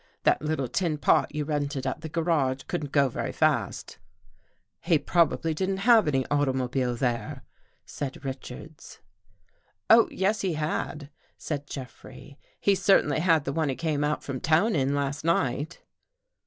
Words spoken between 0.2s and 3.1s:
That little tin pot you rented at the garage couldn't go